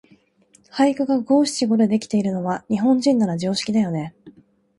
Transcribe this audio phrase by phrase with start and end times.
[0.71, 4.15] 俳句が五七五でできているのは、日本人なら常識だよね。